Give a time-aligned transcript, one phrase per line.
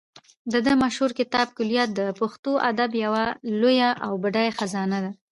[0.51, 3.23] د ده مشهور کتاب کلیات د پښتو ادب یوه
[3.59, 5.11] لویه او بډایه خزانه ده.